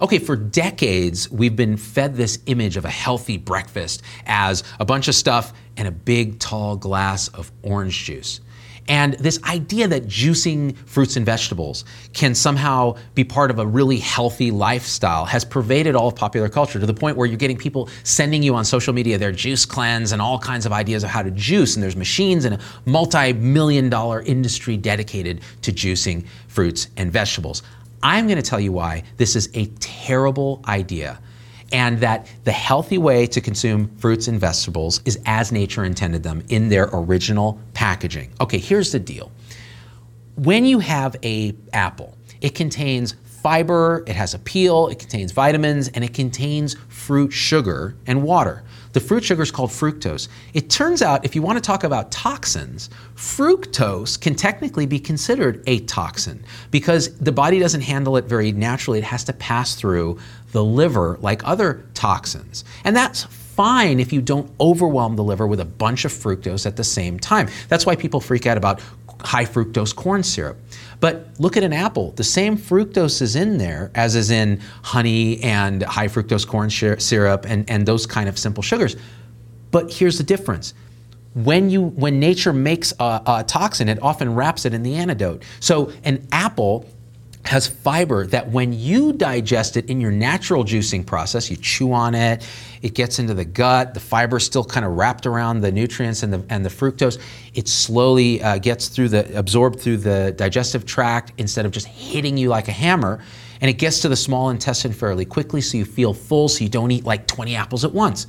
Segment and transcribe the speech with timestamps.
[0.00, 5.08] Okay, for decades, we've been fed this image of a healthy breakfast as a bunch
[5.08, 8.40] of stuff and a big, tall glass of orange juice.
[8.86, 13.98] And this idea that juicing fruits and vegetables can somehow be part of a really
[13.98, 17.90] healthy lifestyle has pervaded all of popular culture to the point where you're getting people
[18.04, 21.22] sending you on social media their juice cleanse and all kinds of ideas of how
[21.22, 21.74] to juice.
[21.74, 27.62] And there's machines and a multi million dollar industry dedicated to juicing fruits and vegetables.
[28.02, 31.20] I'm going to tell you why this is a terrible idea
[31.72, 36.42] and that the healthy way to consume fruits and vegetables is as nature intended them
[36.48, 38.32] in their original packaging.
[38.40, 39.30] Okay, here's the deal.
[40.36, 45.88] When you have a apple, it contains fiber, it has a peel, it contains vitamins,
[45.88, 48.62] and it contains fruit sugar and water.
[48.92, 50.28] The fruit sugar is called fructose.
[50.54, 55.62] It turns out, if you want to talk about toxins, fructose can technically be considered
[55.66, 58.98] a toxin because the body doesn't handle it very naturally.
[58.98, 60.18] It has to pass through
[60.52, 62.64] the liver like other toxins.
[62.84, 66.76] And that's fine if you don't overwhelm the liver with a bunch of fructose at
[66.76, 67.48] the same time.
[67.68, 68.80] That's why people freak out about
[69.20, 70.56] high fructose corn syrup.
[71.00, 72.12] But look at an apple.
[72.12, 77.44] The same fructose is in there as is in honey and high fructose corn syrup
[77.46, 78.96] and, and those kind of simple sugars.
[79.70, 80.74] But here's the difference.
[81.34, 85.42] When, you, when nature makes a, a toxin, it often wraps it in the antidote.
[85.60, 86.86] So an apple
[87.44, 92.14] has fiber that when you digest it in your natural juicing process, you chew on
[92.14, 92.46] it,
[92.82, 96.22] it gets into the gut, the fiber is still kind of wrapped around the nutrients
[96.22, 97.18] and the, and the fructose,
[97.54, 102.36] it slowly uh, gets through the, absorbed through the digestive tract instead of just hitting
[102.36, 103.20] you like a hammer.
[103.60, 106.70] And it gets to the small intestine fairly quickly so you feel full so you
[106.70, 108.26] don't eat like 20 apples at once.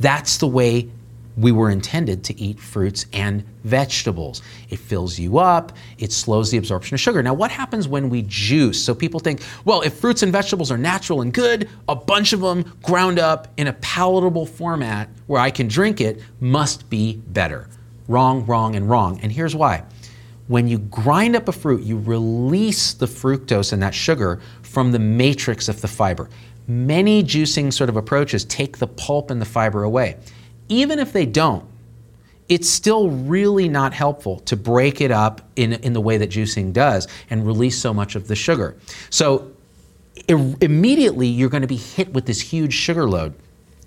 [0.00, 0.88] That's the way
[1.36, 4.42] we were intended to eat fruits and vegetables.
[4.70, 7.22] It fills you up, it slows the absorption of sugar.
[7.22, 8.82] Now, what happens when we juice?
[8.82, 12.40] So people think, well, if fruits and vegetables are natural and good, a bunch of
[12.40, 17.68] them ground up in a palatable format where I can drink it must be better.
[18.08, 19.20] Wrong, wrong, and wrong.
[19.22, 19.84] And here's why.
[20.48, 24.98] When you grind up a fruit, you release the fructose and that sugar from the
[24.98, 26.28] matrix of the fiber.
[26.66, 30.16] Many juicing sort of approaches take the pulp and the fiber away
[30.72, 31.64] even if they don't,
[32.48, 36.72] it's still really not helpful to break it up in, in the way that juicing
[36.72, 38.76] does and release so much of the sugar.
[39.10, 39.52] So
[40.28, 43.34] immediately you're going to be hit with this huge sugar load,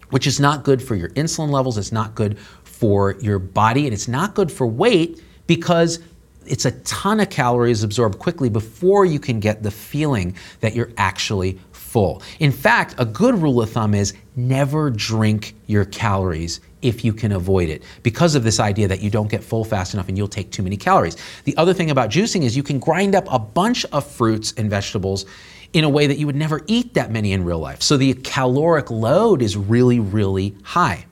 [0.09, 3.93] which is not good for your insulin levels, it's not good for your body, and
[3.93, 5.99] it's not good for weight because
[6.45, 10.91] it's a ton of calories absorbed quickly before you can get the feeling that you're
[10.97, 12.21] actually full.
[12.39, 17.31] In fact, a good rule of thumb is never drink your calories if you can
[17.31, 20.27] avoid it because of this idea that you don't get full fast enough and you'll
[20.27, 21.17] take too many calories.
[21.43, 24.69] The other thing about juicing is you can grind up a bunch of fruits and
[24.69, 25.25] vegetables
[25.73, 27.81] in a way that you would never eat that many in real life.
[27.81, 31.05] So the caloric load is really, really high.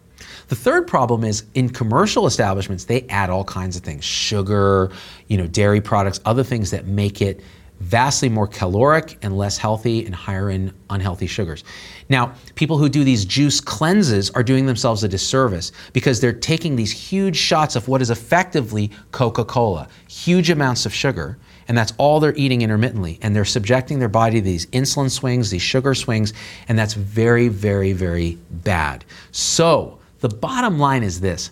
[0.47, 4.91] The third problem is in commercial establishments, they add all kinds of things sugar,
[5.27, 7.41] you know, dairy products, other things that make it
[7.83, 11.63] vastly more caloric and less healthy and higher in unhealthy sugars.
[12.09, 16.75] Now, people who do these juice cleanses are doing themselves a disservice because they're taking
[16.75, 21.93] these huge shots of what is effectively Coca Cola, huge amounts of sugar, and that's
[21.97, 23.19] all they're eating intermittently.
[23.21, 26.33] And they're subjecting their body to these insulin swings, these sugar swings,
[26.67, 29.05] and that's very, very, very bad.
[29.31, 31.51] So, the bottom line is this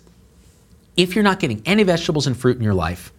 [0.96, 3.12] if you're not getting any vegetables and fruit in your life,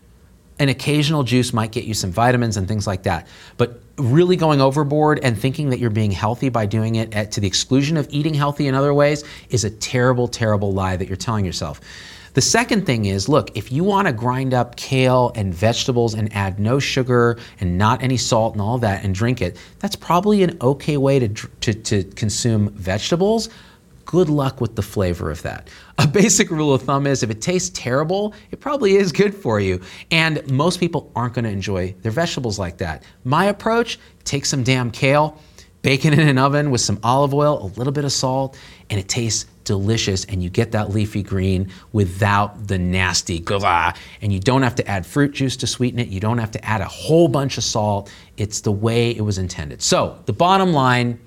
[0.64, 3.28] an occasional juice might get you some vitamins and things like that.
[3.58, 7.40] But really going overboard and thinking that you're being healthy by doing it at, to
[7.40, 11.18] the exclusion of eating healthy in other ways is a terrible, terrible lie that you're
[11.18, 11.80] telling yourself.
[12.34, 16.34] The second thing is look, if you want to grind up kale and vegetables and
[16.34, 20.42] add no sugar and not any salt and all that and drink it, that's probably
[20.42, 23.50] an okay way to, to, to consume vegetables
[24.14, 25.72] good luck with the flavor of that.
[25.98, 29.60] A basic rule of thumb is if it tastes terrible, it probably is good for
[29.60, 29.82] you.
[30.12, 33.02] And most people aren't going to enjoy their vegetables like that.
[33.24, 35.42] My approach take some damn kale,
[35.82, 38.56] bake it in an oven with some olive oil, a little bit of salt,
[38.92, 43.94] and it tastes delicious and you get that leafy green without the nasty glah.
[44.22, 46.10] And you don't have to add fruit juice to sweeten it.
[46.10, 48.14] You don't have to add a whole bunch of salt.
[48.38, 49.82] It's the way it was intended.
[49.82, 51.20] So, the bottom line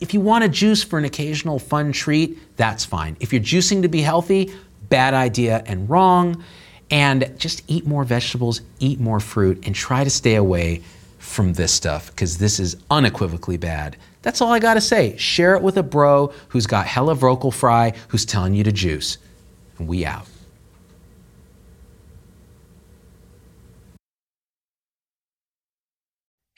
[0.00, 3.16] if you want to juice for an occasional fun treat, that's fine.
[3.20, 4.52] If you're juicing to be healthy,
[4.88, 6.42] bad idea and wrong.
[6.90, 10.82] And just eat more vegetables, eat more fruit, and try to stay away
[11.18, 13.96] from this stuff because this is unequivocally bad.
[14.22, 15.16] That's all I got to say.
[15.16, 19.18] Share it with a bro who's got hella vocal fry who's telling you to juice.
[19.78, 20.26] And we out.